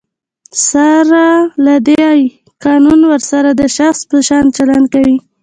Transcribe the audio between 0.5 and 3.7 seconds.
سره له دی، قانون ورسره د